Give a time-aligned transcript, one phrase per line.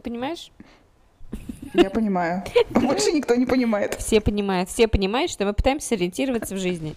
[0.00, 0.50] Ты понимаешь?
[1.74, 2.42] Я понимаю.
[2.70, 3.96] Больше никто не понимает.
[3.96, 4.70] Все понимают.
[4.70, 6.94] Все понимают, что мы пытаемся сориентироваться в жизни.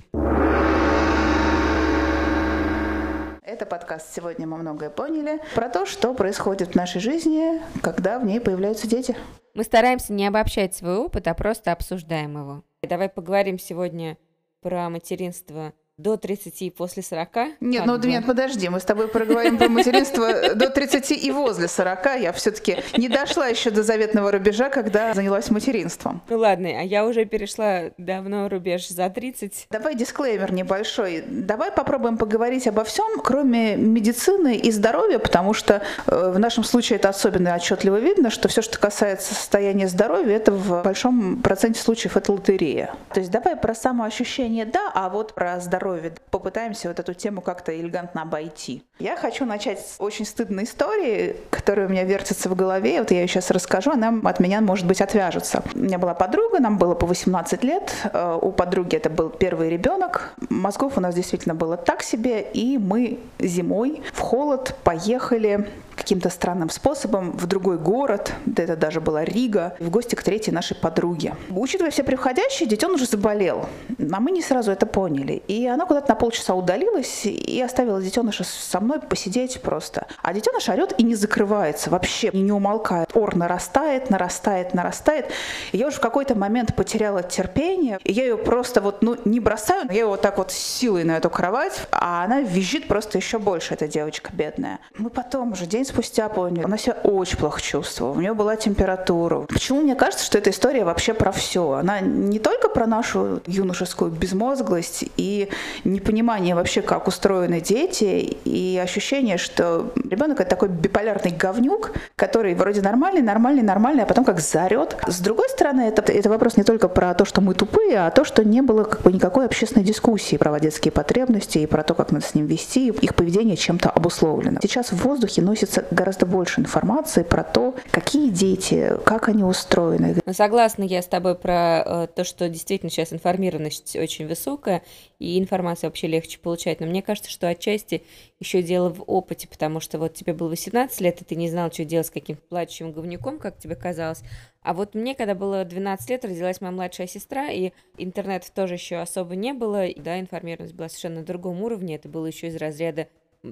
[3.41, 8.25] Это подкаст «Сегодня мы многое поняли» про то, что происходит в нашей жизни, когда в
[8.25, 9.17] ней появляются дети.
[9.53, 12.63] Мы стараемся не обобщать свой опыт, а просто обсуждаем его.
[12.83, 14.17] Давай поговорим сегодня
[14.61, 17.61] про материнство до 30 и после 40?
[17.61, 18.07] Нет, ну бы.
[18.07, 22.05] нет, подожди, мы с тобой проговорим про материнство до 30 и возле 40.
[22.19, 26.21] Я все-таки не дошла еще до заветного рубежа, когда занялась материнством.
[26.29, 29.67] Ну ладно, а я уже перешла давно рубеж за 30.
[29.71, 31.23] Давай дисклеймер небольшой.
[31.25, 36.97] Давай попробуем поговорить обо всем, кроме медицины и здоровья, потому что э, в нашем случае
[36.97, 42.17] это особенно отчетливо видно, что все, что касается состояния здоровья, это в большом проценте случаев
[42.17, 42.93] это лотерея.
[43.13, 46.13] То есть давай про самоощущение, да, а вот про здоровье здоровья.
[46.31, 48.83] Попытаемся вот эту тему как-то элегантно обойти.
[48.99, 52.99] Я хочу начать с очень стыдной истории, которая у меня вертится в голове.
[52.99, 55.63] Вот я ее сейчас расскажу, она от меня, может быть, отвяжется.
[55.73, 57.93] У меня была подруга, нам было по 18 лет.
[58.11, 60.33] Э, у подруги это был первый ребенок.
[60.49, 66.69] Мозгов у нас действительно было так себе, и мы зимой в холод поехали каким-то странным
[66.69, 71.35] способом в другой город, это даже была Рига, в гости к третьей нашей подруге.
[71.49, 73.65] Учитывая все приходящие, детен уже заболел,
[73.99, 75.43] а мы не сразу это поняли.
[75.47, 80.07] И она куда-то на полчаса удалилась и оставила детеныша со мной посидеть просто.
[80.21, 83.15] А детеныш орет и не закрывается вообще, не умолкает.
[83.15, 85.27] Ор нарастает, нарастает, нарастает.
[85.71, 87.99] И я уже в какой-то момент потеряла терпение.
[88.03, 91.17] И я ее просто вот, ну, не бросаю, я ее вот так вот силой на
[91.17, 94.79] эту кровать, а она визжит просто еще больше, эта девочка бедная.
[94.97, 99.41] Мы потом уже день спустя поняли, она себя очень плохо чувствовала, у нее была температура.
[99.41, 101.71] Почему мне кажется, что эта история вообще про все?
[101.73, 105.49] Она не только про нашу юношескую безмозглость и
[105.83, 112.81] непонимание вообще, как устроены дети, и ощущение, что ребенок это такой биполярный говнюк, который вроде
[112.81, 114.97] нормальный, нормальный, нормальный, а потом как зарет.
[115.07, 118.23] С другой стороны, это, это вопрос не только про то, что мы тупые, а то,
[118.23, 122.11] что не было как бы никакой общественной дискуссии про детские потребности и про то, как
[122.11, 124.59] надо с ним вести, их поведение чем-то обусловлено.
[124.61, 130.15] Сейчас в воздухе носится становится гораздо больше информации про то, какие дети, как они устроены.
[130.25, 134.83] Ну, согласна я с тобой про э, то, что действительно сейчас информированность очень высокая,
[135.19, 136.79] и информацию вообще легче получать.
[136.79, 138.03] Но мне кажется, что отчасти
[138.39, 141.71] еще дело в опыте, потому что вот тебе было 18 лет, и ты не знал,
[141.71, 144.21] что делать с каким-то плачущим говнюком, как тебе казалось.
[144.61, 148.97] А вот мне, когда было 12 лет, родилась моя младшая сестра, и интернета тоже еще
[148.97, 152.55] особо не было, и, да, информированность была совершенно на другом уровне, это было еще из
[152.55, 153.07] разряда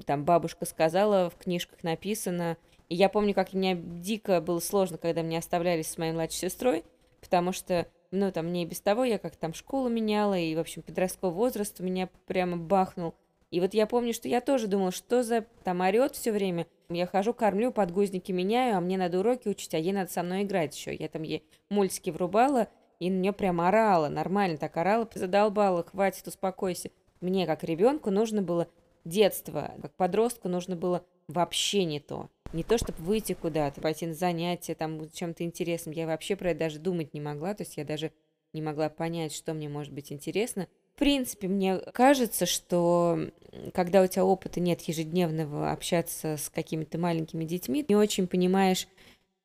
[0.05, 2.57] там бабушка сказала, в книжках написано.
[2.89, 6.83] И я помню, как мне дико было сложно, когда меня оставляли с моей младшей сестрой,
[7.21, 10.59] потому что, ну, там, мне и без того, я как там школу меняла, и, в
[10.59, 13.15] общем, подростковый возраст у меня прямо бахнул.
[13.49, 16.67] И вот я помню, что я тоже думала, что за там орет все время.
[16.89, 20.43] Я хожу, кормлю, подгузники меняю, а мне надо уроки учить, а ей надо со мной
[20.43, 20.95] играть еще.
[20.95, 22.69] Я там ей мультики врубала,
[22.99, 26.91] и на нее прям орала, нормально так орала, задолбала, хватит, успокойся.
[27.19, 28.67] Мне, как ребенку, нужно было
[29.05, 32.29] детство, как подростку нужно было вообще не то.
[32.53, 35.93] Не то, чтобы выйти куда-то, пойти на занятия, там, чем-то интересным.
[35.93, 38.11] Я вообще про это даже думать не могла, то есть я даже
[38.53, 40.67] не могла понять, что мне может быть интересно.
[40.95, 43.31] В принципе, мне кажется, что
[43.73, 48.87] когда у тебя опыта нет ежедневного общаться с какими-то маленькими детьми, не очень понимаешь,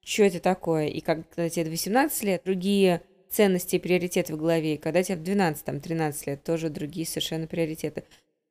[0.04, 0.88] что это такое.
[0.88, 5.22] И когда тебе 18 лет, другие ценности и приоритеты в голове, и когда тебе в
[5.22, 8.04] 12-13 лет, тоже другие совершенно приоритеты.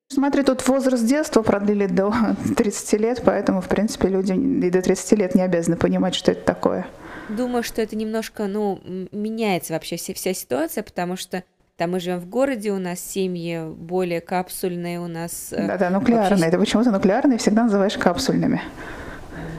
[0.08, 2.14] Смотри, тут возраст детства продлили до
[2.58, 6.42] 30 лет, поэтому, в принципе, люди и до 30 лет не обязаны понимать, что это
[6.42, 6.86] такое.
[7.30, 8.80] Думаю, что это немножко, ну,
[9.12, 11.44] меняется вообще вся, вся ситуация, потому что
[11.76, 15.50] там мы живем в городе, у нас семьи более капсульные, у нас...
[15.52, 16.30] Э, Да-да, нуклеарные.
[16.30, 16.52] Вообще...
[16.52, 18.62] Ты почему-то нуклеарные всегда называешь капсульными.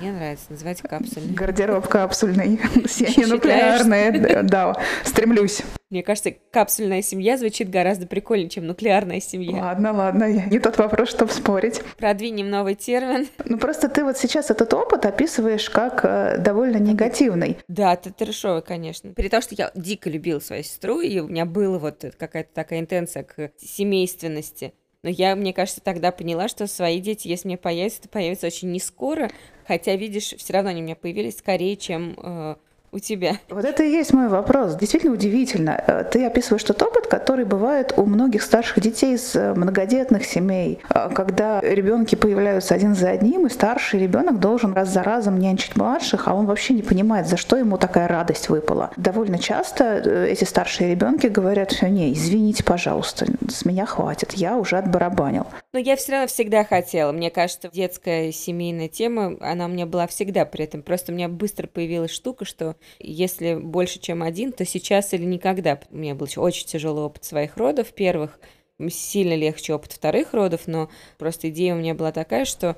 [0.00, 1.34] Мне нравится называть капсульный.
[1.34, 2.60] Гардероб капсульный.
[2.88, 4.42] Семьи нуклеарные.
[4.44, 5.62] Да, стремлюсь.
[5.88, 9.62] Мне кажется, капсульная семья звучит гораздо прикольнее, чем нуклеарная семья.
[9.62, 11.80] Ладно, ладно, не тот вопрос, чтобы спорить.
[11.96, 13.28] Продвинем новый термин.
[13.44, 17.58] Ну просто ты вот сейчас этот опыт описываешь как э, довольно негативный.
[17.68, 19.12] Да, это трешовый, конечно.
[19.12, 22.80] При том, что я дико любила свою сестру, и у меня была вот какая-то такая
[22.80, 24.72] интенция к семейственности.
[25.04, 28.72] Но я, мне кажется, тогда поняла, что свои дети, если мне появятся, то появятся очень
[28.72, 29.30] не скоро,
[29.64, 32.56] хотя, видишь, все равно они у меня появились скорее, чем э,
[32.96, 33.38] у тебя?
[33.50, 34.74] Вот это и есть мой вопрос.
[34.76, 35.82] Действительно удивительно.
[35.86, 40.80] Э, ты описываешь тот опыт, который бывает у многих старших детей из э, многодетных семей,
[40.88, 45.76] э, когда ребенки появляются один за одним, и старший ребенок должен раз за разом нянчить
[45.76, 48.90] младших, а он вообще не понимает, за что ему такая радость выпала.
[48.96, 49.84] Довольно часто
[50.26, 55.46] эти старшие ребенки говорят, все, не, извините, пожалуйста, с меня хватит, я уже отбарабанил.
[55.76, 57.12] Но я все равно всегда хотела.
[57.12, 60.82] Мне кажется, детская семейная тема, она у меня была всегда при этом.
[60.82, 65.78] Просто у меня быстро появилась штука, что если больше, чем один, то сейчас или никогда.
[65.90, 68.40] У меня был очень тяжелый опыт своих родов первых,
[68.88, 70.88] сильно легче опыт вторых родов, но
[71.18, 72.76] просто идея у меня была такая, что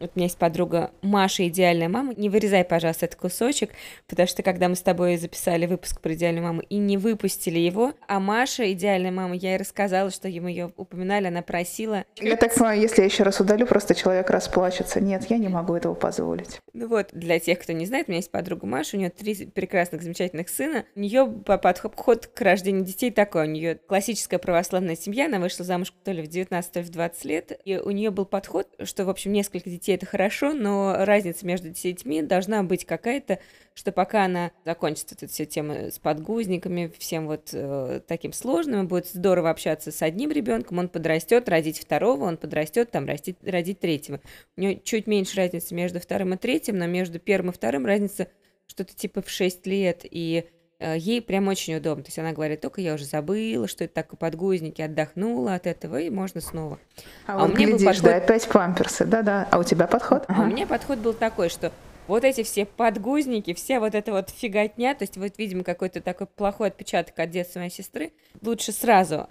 [0.00, 2.14] вот у меня есть подруга Маша, идеальная мама.
[2.16, 3.70] Не вырезай, пожалуйста, этот кусочек,
[4.08, 7.92] потому что когда мы с тобой записали выпуск про идеальную маму и не выпустили его,
[8.06, 12.04] а Маша, идеальная мама, я ей рассказала, что ему ее упоминали, она просила.
[12.16, 15.00] Я так понимаю, если я еще раз удалю, просто человек расплачется.
[15.00, 16.60] Нет, я не могу этого позволить.
[16.72, 19.46] Ну вот, для тех, кто не знает, у меня есть подруга Маша, у нее три
[19.46, 20.84] прекрасных, замечательных сына.
[20.94, 23.46] У нее подход к рождению детей такой.
[23.46, 26.90] У нее классическая православная семья, она вышла замуж то ли в 19, то ли в
[26.90, 27.60] 20 лет.
[27.64, 31.46] И у нее был подход, что, в общем, несколько детей детей это хорошо, но разница
[31.46, 33.38] между детьми должна быть какая-то,
[33.74, 39.08] что пока она закончится эта вся тема с подгузниками, всем вот э, таким сложным, будет
[39.08, 44.20] здорово общаться с одним ребенком, он подрастет, родить второго, он подрастет, там, растить, родить третьего.
[44.56, 48.28] У нее чуть меньше разницы между вторым и третьим, но между первым и вторым разница
[48.66, 50.46] что-то типа в 6 лет, и
[50.92, 52.04] ей прям очень удобно.
[52.04, 56.00] То есть она говорит, только я уже забыла, что это такое подгузники, отдохнула от этого,
[56.00, 56.78] и можно снова.
[57.26, 58.10] А, а вот у меня глядишь, был подход...
[58.10, 59.48] да, опять памперсы, да-да.
[59.50, 60.24] А у тебя подход?
[60.28, 61.72] А у меня подход был такой, что
[62.06, 66.26] вот эти все подгузники, вся вот эта вот фиготня, то есть вот, видимо, какой-то такой
[66.26, 69.28] плохой отпечаток от детства моей сестры, лучше сразу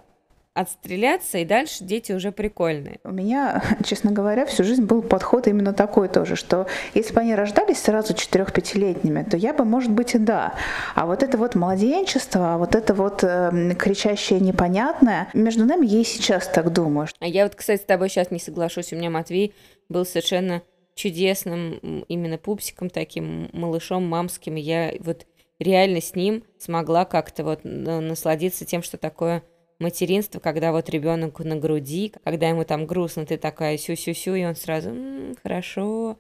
[0.54, 3.00] отстреляться, и дальше дети уже прикольные.
[3.04, 7.34] У меня, честно говоря, всю жизнь был подход именно такой тоже, что если бы они
[7.34, 10.54] рождались сразу четырех-пятилетними, то я бы, может быть, и да.
[10.96, 16.02] А вот это вот младенчество, а вот это вот э, кричащее непонятное, между нами я
[16.02, 17.08] и сейчас так думаю.
[17.20, 18.94] А я вот, кстати, с тобой сейчас не соглашусь.
[18.94, 19.56] У меня Матвей
[19.90, 20.62] был совершенно
[20.94, 24.56] чудесным именно пупсиком таким, малышом мамским.
[24.56, 25.26] Я вот
[25.60, 29.44] реально с ним смогла как-то вот насладиться тем, что такое
[29.84, 34.56] материнство, когда вот ребенок на груди, когда ему там грустно, ты такая сю-сю-сю, и он
[34.56, 36.18] сразу м-м, хорошо.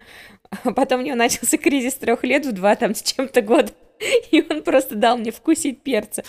[0.63, 3.71] А потом у него начался кризис трех лет в два там с чем-то года,
[4.31, 6.23] и он просто дал мне вкусить перца.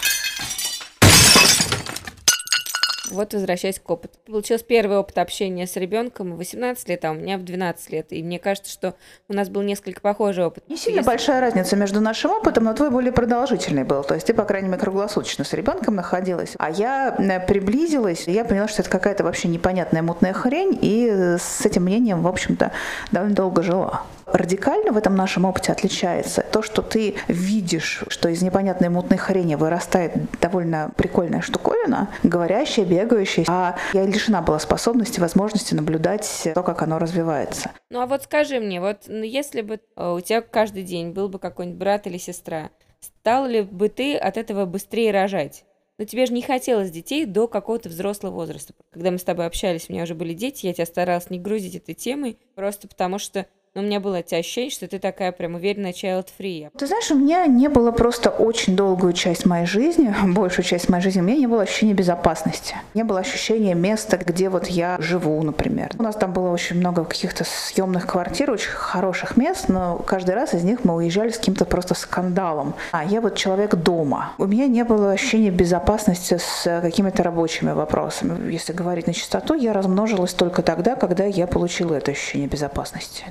[3.14, 4.18] Вот возвращаясь к опыту.
[4.26, 8.06] Получился первый опыт общения с ребенком в 18 лет, а у меня в 12 лет.
[8.10, 8.94] И мне кажется, что
[9.28, 10.64] у нас был несколько похожий опыт.
[10.68, 11.06] Не сильно Если...
[11.06, 14.02] большая разница между нашим опытом, но твой более продолжительный был.
[14.02, 16.54] То есть ты, по крайней мере, круглосуточно с ребенком находилась.
[16.58, 21.36] А я э, приблизилась, и я поняла, что это какая-то вообще непонятная мутная хрень, и
[21.38, 22.72] с этим мнением, в общем-то,
[23.12, 24.02] довольно долго жила
[24.34, 29.54] радикально в этом нашем опыте отличается то, что ты видишь, что из непонятной мутной хрени
[29.54, 33.03] вырастает довольно прикольная штуковина, говорящая, бегающая,
[33.48, 37.72] а я лишена была способности, возможности наблюдать то, как оно развивается.
[37.90, 41.28] Ну а вот скажи мне, вот ну, если бы э, у тебя каждый день был
[41.28, 42.70] бы какой-нибудь брат или сестра,
[43.00, 45.64] стал ли бы ты от этого быстрее рожать?
[45.98, 48.74] Но тебе же не хотелось детей до какого-то взрослого возраста.
[48.90, 51.76] Когда мы с тобой общались, у меня уже были дети, я тебя старалась не грузить
[51.76, 55.56] этой темой, просто потому что но у меня было это ощущение, что ты такая прям
[55.56, 56.70] уверенная child-free.
[56.76, 61.02] Ты знаешь, у меня не было просто очень долгую часть моей жизни, большую часть моей
[61.02, 62.76] жизни, у меня не было ощущения безопасности.
[62.94, 65.90] Не было ощущения места, где вот я живу, например.
[65.98, 70.54] У нас там было очень много каких-то съемных квартир, очень хороших мест, но каждый раз
[70.54, 72.74] из них мы уезжали с каким-то просто скандалом.
[72.92, 74.32] А я вот человек дома.
[74.38, 78.52] У меня не было ощущения безопасности с какими-то рабочими вопросами.
[78.52, 83.24] Если говорить на чистоту, я размножилась только тогда, когда я получила это ощущение безопасности.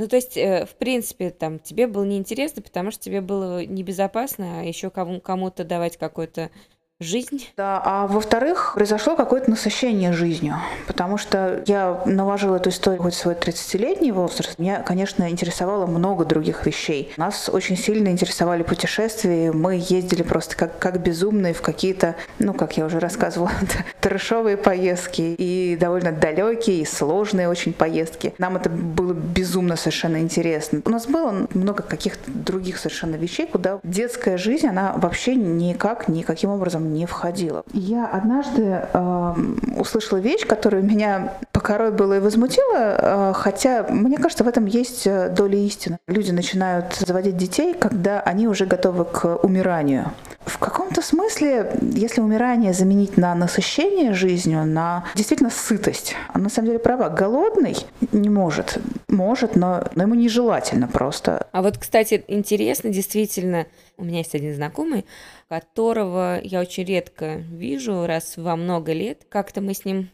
[0.00, 4.60] Ну, то есть, э, в принципе, там, тебе было неинтересно, потому что тебе было небезопасно,
[4.60, 6.50] а еще кому- кому-то давать какой-то
[7.00, 7.48] жизнь.
[7.56, 13.16] Да, а во-вторых, произошло какое-то насыщение жизнью, потому что я наложила эту историю хоть в
[13.16, 14.58] свой 30-летний возраст.
[14.58, 17.10] Меня, конечно, интересовало много других вещей.
[17.16, 19.50] Нас очень сильно интересовали путешествия.
[19.50, 23.50] Мы ездили просто как, как безумные в какие-то, ну, как я уже рассказывала,
[24.00, 28.34] трешовые поездки и довольно далекие и сложные очень поездки.
[28.36, 30.82] Нам это было безумно совершенно интересно.
[30.84, 36.50] У нас было много каких-то других совершенно вещей, куда детская жизнь, она вообще никак, никаким
[36.50, 37.64] образом не входила.
[37.72, 39.34] Я однажды э,
[39.76, 45.06] услышала вещь, которая меня покорой было и возмутила, э, хотя мне кажется, в этом есть
[45.06, 45.98] э, доля истины.
[46.06, 50.10] Люди начинают заводить детей, когда они уже готовы к умиранию.
[50.46, 56.78] В каком-то смысле, если умирание заменить на насыщение жизнью, на действительно сытость, на самом деле
[56.78, 57.10] права.
[57.10, 57.76] Голодный
[58.10, 58.78] не может.
[59.08, 61.46] Может, но, но ему нежелательно просто.
[61.52, 63.66] А вот, кстати, интересно, действительно,
[63.98, 65.04] у меня есть один знакомый,
[65.50, 69.26] которого я очень редко вижу, раз во много лет.
[69.28, 70.08] Как-то мы с ним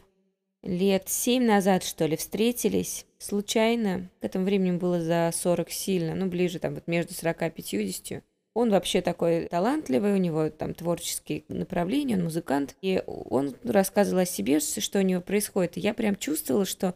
[0.63, 4.09] лет семь назад, что ли, встретились случайно.
[4.21, 8.23] К этому времени было за 40 сильно, ну, ближе там вот между 40 и 50.
[8.53, 12.75] Он вообще такой талантливый, у него там творческие направления, он музыкант.
[12.81, 15.77] И он рассказывал о себе, что у него происходит.
[15.77, 16.95] И я прям чувствовала, что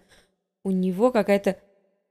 [0.64, 1.58] у него какая-то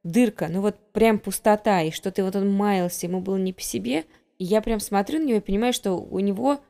[0.05, 4.05] дырка, ну вот прям пустота, и что-то вот он маялся, ему было не по себе.
[4.39, 6.61] И я прям смотрю на него и понимаю, что у него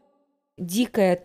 [0.56, 1.22] дикая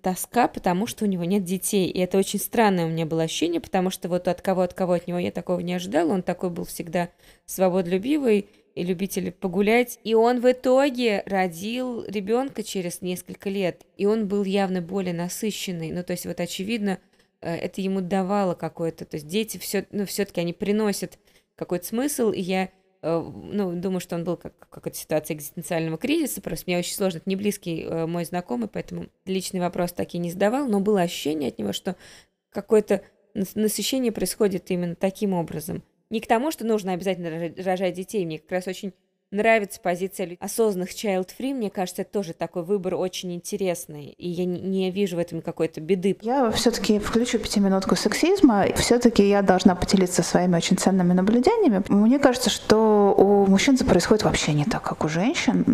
[0.00, 1.90] тоска, потому что у него нет детей.
[1.90, 4.94] И это очень странное у меня было ощущение, потому что вот от кого, от кого
[4.94, 6.12] от него я такого не ожидала.
[6.12, 7.10] Он такой был всегда
[7.44, 9.98] свободолюбивый и любитель погулять.
[10.04, 13.84] И он в итоге родил ребенка через несколько лет.
[13.96, 15.90] И он был явно более насыщенный.
[15.90, 16.98] Ну, то есть вот очевидно,
[17.42, 19.04] э, это ему давало какое-то...
[19.04, 21.18] То есть дети все, ну, все-таки они приносят
[21.56, 22.70] какой-то смысл, и я
[23.02, 27.30] ну, думаю, что он был как какая-то ситуация экзистенциального кризиса, просто мне очень сложно, это
[27.30, 31.50] не близкий э, мой знакомый, поэтому личный вопрос так и не задавал, но было ощущение
[31.50, 31.96] от него, что
[32.50, 33.02] какое-то
[33.54, 35.82] насыщение происходит именно таким образом.
[36.10, 38.92] Не к тому, что нужно обязательно рожать детей, мне как раз очень
[39.30, 41.54] нравится позиция осознанных child-free.
[41.54, 44.06] Мне кажется, это тоже такой выбор очень интересный.
[44.18, 46.16] И я не вижу в этом какой-то беды.
[46.22, 48.66] Я все-таки включу пятиминутку сексизма.
[48.76, 51.82] Все-таки я должна поделиться своими очень ценными наблюдениями.
[51.88, 55.64] Мне кажется, что у мужчин это происходит вообще не так, как у женщин.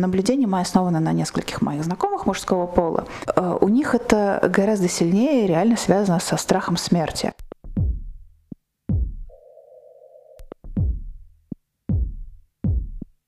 [0.00, 3.06] Наблюдения мои основаны на нескольких моих знакомых мужского пола.
[3.34, 7.32] Э, у них это гораздо сильнее реально связано со страхом смерти.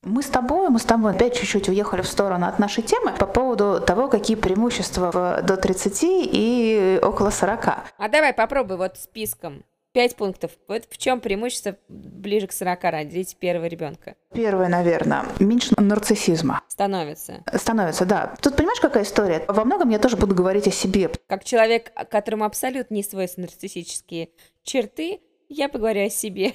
[0.05, 3.27] Мы с тобой, мы с тобой опять чуть-чуть уехали в сторону от нашей темы по
[3.27, 7.67] поводу того, какие преимущества в, до 30 и около 40.
[7.69, 9.63] А давай попробуй вот списком.
[9.93, 10.51] Пять пунктов.
[10.67, 14.17] Вот в чем преимущество ближе к 40 родить первого ребенка?
[14.35, 16.63] Первое, наверное, меньше нарциссизма.
[16.67, 17.45] Становится.
[17.55, 18.35] Становится, да.
[18.41, 19.45] Тут понимаешь, какая история?
[19.47, 21.11] Во многом я тоже буду говорить о себе.
[21.29, 24.31] Как человек, которому абсолютно не свойственны нарциссические
[24.65, 26.55] черты, я поговорю о себе.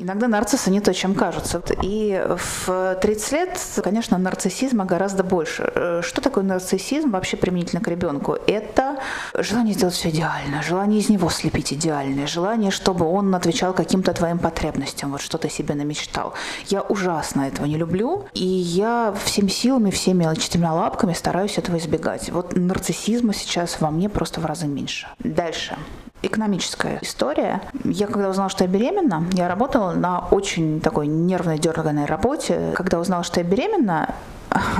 [0.00, 1.60] Иногда нарциссы не то, чем кажутся.
[1.82, 5.72] И в 30 лет, конечно, нарциссизма гораздо больше.
[5.74, 8.36] Э, что такое нарциссизм вообще применительно к ребенку?
[8.46, 8.98] Это
[9.34, 14.38] желание сделать все идеально, желание из него слепить идеальное, желание, чтобы он отвечал каким-то твоим
[14.38, 16.32] потребностям, вот что ты себе намечтал.
[16.68, 22.30] Я ужасно этого не люблю, и я всеми силами, всеми четырьмя лапками стараюсь этого избегать.
[22.30, 25.08] Вот нарциссизма сейчас во мне просто в разы меньше.
[25.18, 25.76] Дальше
[26.22, 27.62] экономическая история.
[27.84, 32.72] Я когда узнала, что я беременна, я работала на очень такой нервной, дерганной работе.
[32.74, 34.14] Когда узнала, что я беременна,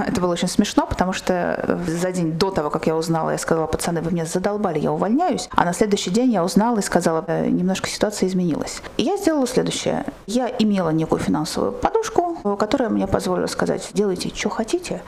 [0.06, 3.66] это было очень смешно, потому что за день до того, как я узнала, я сказала,
[3.66, 5.49] пацаны, вы меня задолбали, я увольняюсь.
[5.52, 8.82] А на следующий день я узнала и сказала, «Э, немножко ситуация изменилась.
[8.97, 10.04] И я сделала следующее.
[10.26, 15.02] Я имела некую финансовую подушку, которая мне позволила сказать, делайте, что хотите.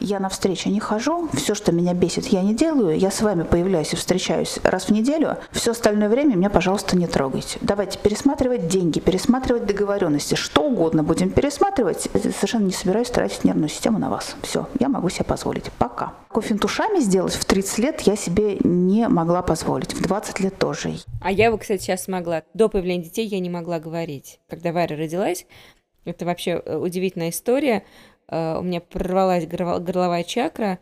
[0.00, 2.98] Я на встречи не хожу, все, что меня бесит, я не делаю.
[2.98, 5.36] Я с вами появляюсь и встречаюсь раз в неделю.
[5.50, 7.58] Все остальное время меня, пожалуйста, не трогайте.
[7.60, 12.08] Давайте пересматривать деньги, пересматривать договоренности, что угодно будем пересматривать.
[12.12, 14.15] Совершенно не собираюсь тратить нервную систему на вас.
[14.42, 15.70] Все, я могу себе позволить.
[15.78, 16.14] Пока.
[16.28, 19.94] Кофинтушами сделать в 30 лет я себе не могла позволить.
[19.94, 20.94] В 20 лет тоже.
[21.20, 22.42] А я бы, кстати, сейчас смогла.
[22.54, 24.40] До появления детей я не могла говорить.
[24.48, 25.46] Когда Варя родилась,
[26.04, 27.84] это вообще э, удивительная история.
[28.28, 30.78] Э, у меня прорвалась горловая чакра.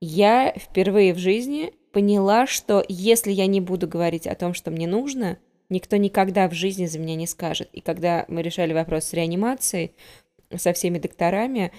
[0.00, 4.86] Я впервые в жизни поняла, что если я не буду говорить о том, что мне
[4.86, 7.68] нужно, никто никогда в жизни за меня не скажет.
[7.72, 9.92] И когда мы решали вопрос с реанимацией
[10.54, 11.72] со всеми докторами,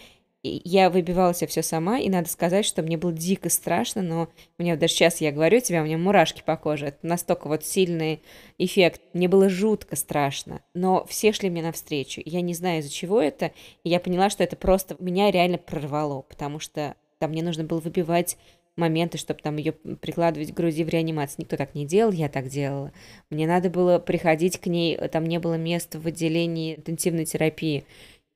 [0.63, 4.75] я выбивала себе все сама, и надо сказать, что мне было дико страшно, но мне
[4.75, 8.21] даже сейчас я говорю тебе, у меня мурашки по коже, это настолько вот сильный
[8.57, 9.01] эффект.
[9.13, 12.21] Мне было жутко страшно, но все шли мне навстречу.
[12.25, 13.51] Я не знаю, из-за чего это,
[13.83, 17.79] и я поняла, что это просто меня реально прорвало, потому что там мне нужно было
[17.79, 18.37] выбивать
[18.77, 21.41] моменты, чтобы там ее прикладывать к груди в реанимации.
[21.41, 22.93] Никто так не делал, я так делала.
[23.29, 27.85] Мне надо было приходить к ней, там не было места в отделении интенсивной терапии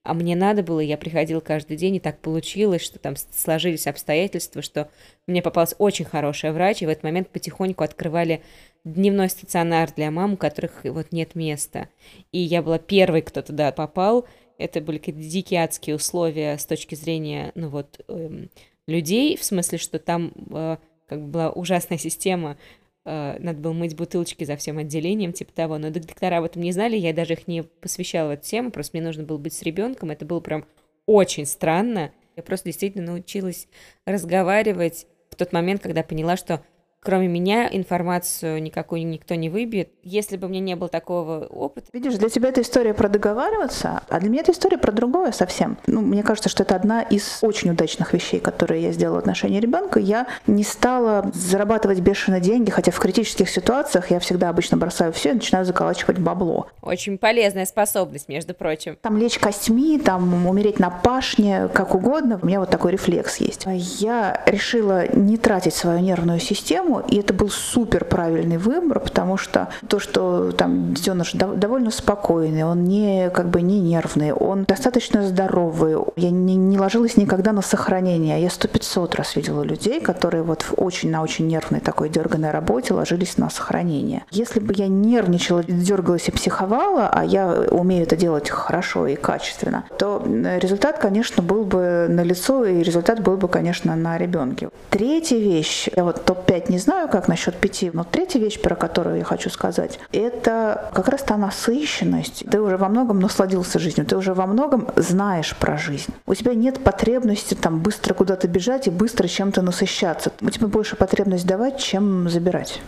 [0.03, 4.62] а мне надо было, я приходила каждый день, и так получилось, что там сложились обстоятельства,
[4.62, 4.89] что
[5.27, 8.41] мне попалась очень хорошая врач, и в этот момент потихоньку открывали
[8.84, 11.88] дневной стационар для мам, у которых вот нет места.
[12.31, 14.25] И я была первой, кто туда попал.
[14.58, 18.50] Это были какие-то дикие адские условия с точки зрения, ну вот, эм,
[18.88, 20.77] людей, в смысле, что там э,
[21.08, 22.58] как бы была ужасная система
[23.05, 25.77] э, надо было мыть бутылочки за всем отделением, типа того.
[25.77, 28.98] Но доктора об этом не знали, я даже их не посвящала в эту тему, просто
[28.98, 30.12] мне нужно было быть с ребенком.
[30.12, 30.65] Это было прям
[31.05, 32.12] очень странно.
[32.36, 33.67] Я просто действительно научилась
[34.05, 36.63] разговаривать в тот момент, когда поняла, что
[37.03, 39.89] кроме меня информацию никакую никто не выбьет.
[40.03, 41.88] Если бы у меня не было такого опыта.
[41.93, 45.77] Видишь, для тебя это история про договариваться, а для меня это история про другое совсем.
[45.88, 49.60] Ну, мне кажется, что это одна из очень удачных вещей, которые я сделала в отношении
[49.60, 50.00] ребенка.
[50.00, 55.31] Я не стала зарабатывать бешеные деньги, хотя в критических ситуациях я всегда обычно бросаю все
[55.31, 56.67] и начинаю заколачивать бабло.
[56.81, 58.98] Очень полезная способность, между прочим.
[59.01, 62.39] Там лечь костьми, там умереть на пашне, как угодно.
[62.41, 63.65] У меня вот такой рефлекс есть.
[63.65, 69.38] Я решила не тратить свою нервную систему тему, и это был супер правильный выбор, потому
[69.38, 75.24] что то, что там детеныш довольно спокойный, он не как бы не нервный, он достаточно
[75.24, 75.98] здоровый.
[76.15, 78.41] Я не, не ложилась никогда на сохранение.
[78.41, 82.93] Я сто пятьсот раз видела людей, которые вот очень на очень нервной такой дерганной работе
[82.93, 84.24] ложились на сохранение.
[84.31, 89.86] Если бы я нервничала, дергалась и психовала, а я умею это делать хорошо и качественно,
[89.98, 90.24] то
[90.62, 94.69] результат, конечно, был бы на лицо, и результат был бы, конечно, на ребенке.
[94.89, 99.17] Третья вещь, я вот топ-5 не знаю, как насчет пяти, но третья вещь, про которую
[99.17, 102.43] я хочу сказать, это как раз та насыщенность.
[102.50, 106.13] Ты уже во многом насладился жизнью, ты уже во многом знаешь про жизнь.
[106.25, 110.31] У тебя нет потребности там быстро куда-то бежать и быстро чем-то насыщаться.
[110.41, 112.81] У тебя больше потребность давать, чем забирать.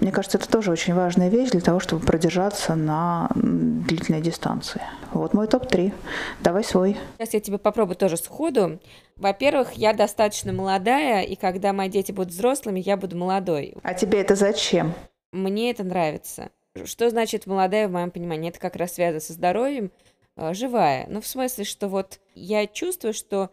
[0.00, 4.82] Мне кажется, это тоже очень важная вещь для того, чтобы продержаться на длительной дистанции.
[5.14, 5.92] Вот мой топ-3.
[6.40, 6.96] Давай свой.
[7.18, 8.80] Сейчас я тебе попробую тоже сходу.
[9.16, 13.74] Во-первых, я достаточно молодая, и когда мои дети будут взрослыми, я буду молодой.
[13.84, 14.92] А тебе это зачем?
[15.30, 16.50] Мне это нравится.
[16.84, 18.50] Что значит молодая в моем понимании?
[18.50, 19.92] Это как раз связано со здоровьем,
[20.36, 21.06] э, живая.
[21.08, 23.50] Ну, в смысле, что вот я чувствую, что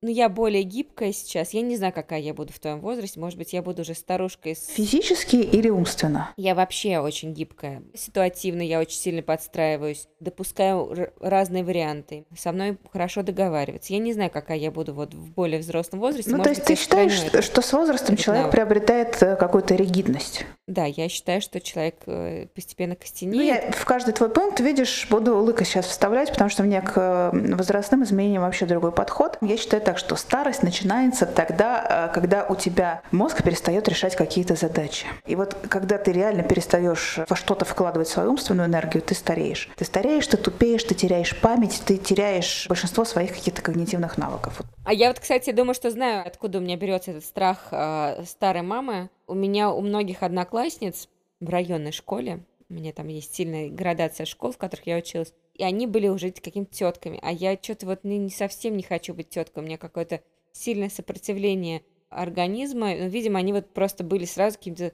[0.00, 1.50] ну, я более гибкая сейчас.
[1.54, 3.18] Я не знаю, какая я буду в твоем возрасте.
[3.18, 4.54] Может быть, я буду уже старушкой.
[4.54, 4.66] С...
[4.68, 6.32] Физически или умственно?
[6.36, 7.82] Я вообще очень гибкая.
[7.94, 10.06] Ситуативно я очень сильно подстраиваюсь.
[10.20, 12.26] Допускаю разные варианты.
[12.36, 13.92] Со мной хорошо договариваться.
[13.92, 16.30] Я не знаю, какая я буду вот в более взрослом возрасте.
[16.30, 18.52] Ну, Может то есть быть, ты считаешь, что с возрастом человек навык.
[18.52, 20.46] приобретает э, какую-то ригидность?
[20.68, 23.36] Да, я считаю, что человек э, постепенно костенеет.
[23.36, 26.82] Ну, я в каждый твой пункт, видишь, буду лыка сейчас вставлять, потому что у меня
[26.82, 29.38] к э, возрастным изменениям вообще другой подход.
[29.40, 34.56] Я считаю так, что старость начинается тогда, э, когда у тебя мозг перестает решать какие-то
[34.56, 35.06] задачи.
[35.24, 39.70] И вот когда ты реально перестаешь во что-то вкладывать свою умственную энергию, ты стареешь.
[39.74, 44.60] Ты стареешь, ты тупеешь, ты теряешь память, ты теряешь большинство своих каких-то когнитивных навыков.
[44.84, 48.60] А я вот, кстати, думаю, что знаю, откуда у меня берется этот страх э, старой
[48.60, 49.08] мамы.
[49.28, 51.06] У меня у многих одноклассниц
[51.38, 55.62] в районной школе, у меня там есть сильная градация школ, в которых я училась, и
[55.62, 59.28] они были уже какими-то тетками, а я что-то вот не, не совсем не хочу быть
[59.28, 64.92] теткой, у меня какое-то сильное сопротивление организма, ну, видимо, они вот просто были сразу каким-то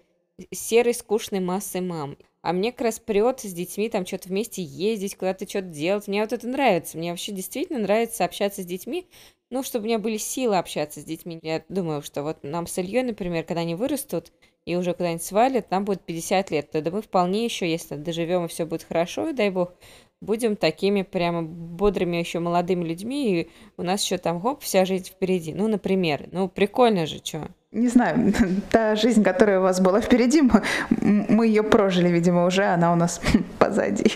[0.51, 2.16] серой, скучной массой мам.
[2.44, 6.07] А мне как раз прет с детьми там что-то вместе ездить, куда-то что-то делать.
[6.09, 6.98] Мне вот это нравится.
[6.98, 9.09] Мне вообще действительно нравится общаться с детьми,
[9.48, 11.38] ну, чтобы у меня были силы общаться с детьми.
[11.40, 14.30] Я думаю, что вот нам с Ильей, например, когда они вырастут
[14.66, 18.48] и уже куда-нибудь свалят, нам будет 50 лет, тогда мы вполне еще, если доживем и
[18.48, 19.72] все будет хорошо, дай бог,
[20.24, 25.06] будем такими прямо бодрыми еще молодыми людьми, и у нас еще там, хоп, вся жизнь
[25.06, 25.54] впереди.
[25.54, 26.28] Ну, например.
[26.32, 27.48] Ну, прикольно же, что.
[27.72, 28.32] Не знаю,
[28.70, 30.62] та жизнь, которая у вас была впереди, мы,
[31.00, 33.20] мы ее прожили, видимо, уже, она у нас
[33.58, 34.12] позади.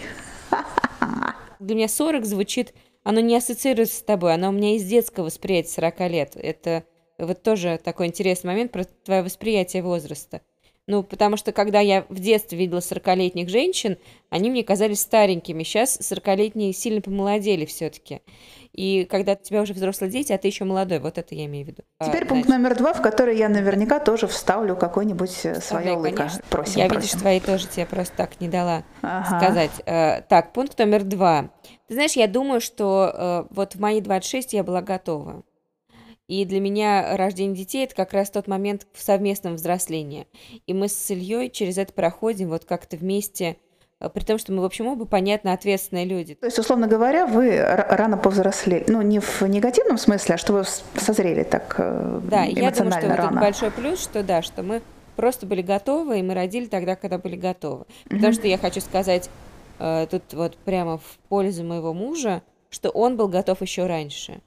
[1.61, 5.71] Для меня 40 звучит, оно не ассоциируется с тобой, оно у меня из детского восприятия
[5.71, 6.33] 40 лет.
[6.37, 6.85] Это
[7.19, 10.41] вот тоже такой интересный момент про твое восприятие возраста.
[10.89, 13.99] Ну, потому что когда я в детстве видела 40-летних женщин,
[14.31, 15.63] они мне казались старенькими.
[15.63, 18.23] Сейчас 40-летние сильно помолодели все-таки.
[18.73, 21.67] И когда у тебя уже взрослые дети, а ты еще молодой, вот это я имею
[21.67, 21.83] в виду.
[22.03, 22.63] Теперь а, пункт значит.
[22.63, 26.31] номер два, в который я наверняка тоже вставлю какой-нибудь э, свое лыко.
[26.49, 27.03] Просим, я, просим.
[27.03, 29.41] видишь, твои тоже тебе просто так не дала ага.
[29.41, 29.73] сказать.
[29.85, 31.51] Э, так, пункт номер два.
[31.89, 35.43] Ты знаешь, я думаю, что э, вот в мои 26 я была готова.
[36.29, 40.27] И для меня рождение детей это как раз тот момент в совместном взрослении.
[40.67, 43.57] И мы с Ильей через это проходим вот как-то вместе,
[43.99, 46.35] э, при том, что мы, в общем, оба, понятно, ответственные люди.
[46.35, 50.65] То есть, условно говоря, вы рано повзрослели, ну, не в негативном смысле, а что вы
[50.65, 53.31] созрели так э, Да, я думаю, что рано.
[53.31, 54.83] это большой плюс, что да, что мы
[55.17, 57.87] просто были готовы, и мы родили тогда, когда были готовы.
[58.05, 59.31] Потому что я хочу сказать
[59.79, 64.43] э, тут вот прямо в пользу моего мужа, что он был готов еще раньше.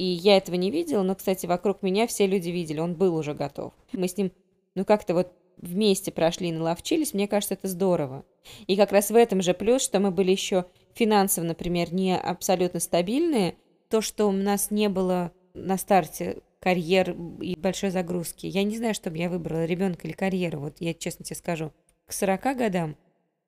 [0.00, 3.34] И я этого не видела, но, кстати, вокруг меня все люди видели, он был уже
[3.34, 3.74] готов.
[3.92, 4.32] Мы с ним,
[4.74, 8.24] ну, как-то вот вместе прошли и наловчились, мне кажется, это здорово.
[8.66, 12.80] И как раз в этом же плюс, что мы были еще финансово, например, не абсолютно
[12.80, 13.56] стабильные,
[13.90, 18.46] то, что у нас не было на старте карьер и большой загрузки.
[18.46, 21.72] Я не знаю, что бы я выбрала, ребенка или карьеру, вот я честно тебе скажу.
[22.06, 22.96] К 40 годам,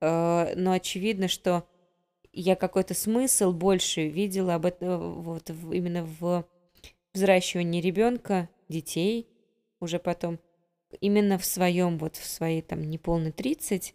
[0.02, 1.64] э, но очевидно, что
[2.32, 6.44] я какой-то смысл больше видела об этом вот именно в
[7.14, 9.28] взращивании ребенка, детей
[9.80, 10.38] уже потом.
[11.00, 13.94] именно в своем, вот в своей там неполной 30.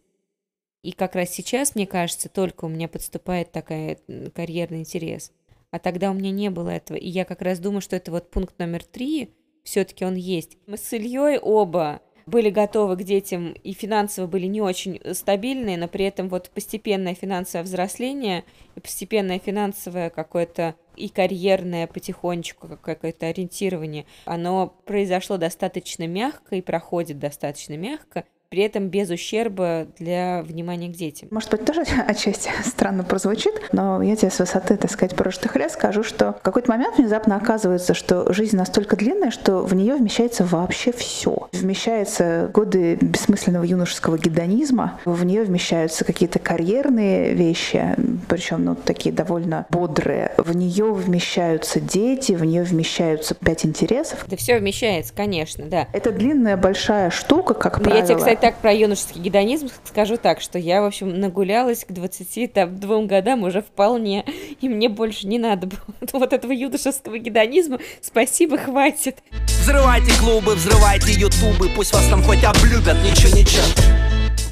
[0.82, 4.00] И как раз сейчас, мне кажется, только у меня подступает такая
[4.34, 5.32] карьерный интерес.
[5.69, 6.97] А тогда у меня не было этого.
[6.97, 10.58] И я как раз думаю, что это вот пункт номер три, все-таки он есть.
[10.65, 15.88] Мы с Ильей оба были готовы к детям и финансово были не очень стабильные, но
[15.88, 18.44] при этом вот постепенное финансовое взросление
[18.76, 27.18] и постепенное финансовое какое-то и карьерное потихонечку какое-то ориентирование, оно произошло достаточно мягко и проходит
[27.18, 31.30] достаточно мягко, при этом без ущерба для внимания к детям.
[31.32, 35.72] Может быть, тоже отчасти странно прозвучит, но я тебе с высоты, так сказать, прошлых лет
[35.72, 40.46] скажу, что в какой-то момент внезапно оказывается, что жизнь настолько длинная, что в нее вмещается
[40.46, 41.50] вообще все.
[41.52, 47.96] Вмещаются годы бессмысленного юношеского гедонизма, в нее вмещаются какие-то карьерные вещи,
[48.30, 50.32] причем ну, такие довольно бодрые.
[50.38, 54.26] В нее вмещаются дети, в нее вмещаются пять интересов.
[54.28, 55.88] Да все вмещается, конечно, да.
[55.92, 58.00] Это длинная большая штука, как правило.
[58.00, 61.91] Я тебе, кстати, так про юношеский гедонизм скажу так, что я, в общем, нагулялась к
[61.91, 64.26] 22 годам уже вполне,
[64.62, 65.80] и мне больше не надо было
[66.13, 67.80] вот этого юношеского гедонизма.
[68.02, 69.17] Спасибо, хватит.
[69.62, 73.63] Взрывайте клубы, взрывайте ютубы, пусть вас там хоть облюбят, ничего-ничего.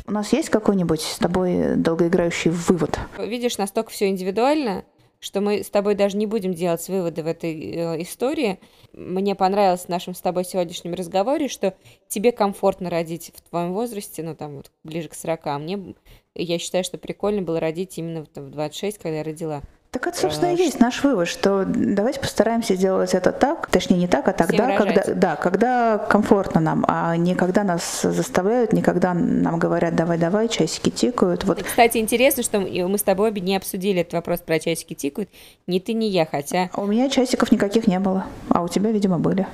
[0.07, 2.99] У нас есть какой-нибудь с тобой долгоиграющий вывод?
[3.17, 4.83] Видишь, настолько все индивидуально,
[5.25, 8.59] что мы с тобой даже не будем делать выводы в этой э, истории.
[8.93, 11.73] Мне понравилось в нашем с тобой сегодняшнем разговоре, что
[12.07, 15.95] тебе комфортно родить в твоем возрасте, ну там вот ближе к 40, а мне,
[16.35, 19.63] я считаю, что прикольно было родить именно в 26, когда я родила.
[19.95, 24.07] Так это, собственно, и есть наш вывод, что давайте постараемся делать это так, точнее не
[24.07, 29.13] так, а тогда, когда, да, когда комфортно нам, а не когда нас заставляют, не когда
[29.13, 31.45] нам говорят давай-давай, часики тикают.
[31.45, 31.61] Вот.
[31.61, 35.29] И, кстати, интересно, что мы с тобой обе не обсудили этот вопрос про часики тикают,
[35.65, 36.69] ни ты, ни я, хотя...
[36.73, 39.47] А у меня часиков никаких не было, а у тебя, видимо, были.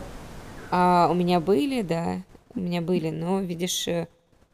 [0.71, 2.15] А, у меня были, да,
[2.55, 4.07] у меня были, но, видишь, э,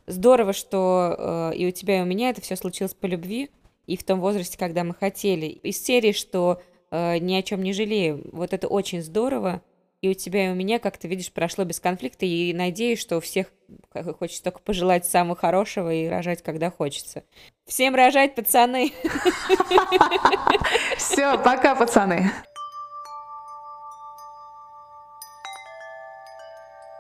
[0.06, 3.50] здорово, что э, и у тебя, и у меня это все случилось по любви,
[3.88, 5.48] и в том возрасте, когда мы хотели.
[5.48, 8.30] Из серии, что э, ни о чем не жалею.
[8.32, 9.64] Вот это очень здорово.
[10.02, 12.26] И у тебя и у меня, как ты видишь, прошло без конфликта.
[12.26, 13.48] И надеюсь, что у всех
[14.20, 17.24] хочется только пожелать самого хорошего и рожать, когда хочется.
[17.66, 18.92] Всем рожать, пацаны!
[20.98, 22.32] Все, пока, пацаны!